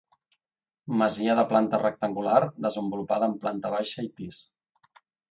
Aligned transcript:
Masia 1.01 1.33
de 1.39 1.43
planta 1.51 1.79
rectangular 1.83 2.39
desenvolupada 2.67 3.27
en 3.33 3.35
planta 3.43 3.71
baixa 3.75 4.07
i 4.07 4.09
pis. 4.23 4.41